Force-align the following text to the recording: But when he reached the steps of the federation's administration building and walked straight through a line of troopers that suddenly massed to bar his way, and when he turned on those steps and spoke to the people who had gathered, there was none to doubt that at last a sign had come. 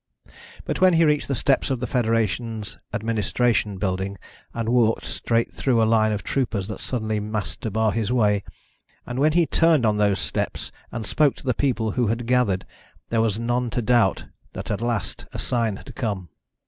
But 0.65 0.81
when 0.81 0.93
he 0.93 1.05
reached 1.05 1.27
the 1.27 1.35
steps 1.35 1.69
of 1.69 1.79
the 1.79 1.85
federation's 1.85 2.79
administration 2.91 3.77
building 3.77 4.17
and 4.51 4.67
walked 4.67 5.05
straight 5.05 5.51
through 5.53 5.79
a 5.79 5.85
line 5.85 6.11
of 6.11 6.23
troopers 6.23 6.67
that 6.69 6.79
suddenly 6.79 7.19
massed 7.19 7.61
to 7.61 7.69
bar 7.69 7.91
his 7.91 8.11
way, 8.11 8.43
and 9.05 9.19
when 9.19 9.33
he 9.33 9.45
turned 9.45 9.85
on 9.85 9.97
those 9.97 10.17
steps 10.19 10.71
and 10.91 11.05
spoke 11.05 11.35
to 11.35 11.43
the 11.45 11.53
people 11.53 11.91
who 11.91 12.07
had 12.07 12.25
gathered, 12.25 12.65
there 13.09 13.21
was 13.21 13.37
none 13.37 13.69
to 13.69 13.83
doubt 13.83 14.25
that 14.53 14.71
at 14.71 14.81
last 14.81 15.27
a 15.33 15.37
sign 15.37 15.75
had 15.75 15.93
come. 15.93 16.29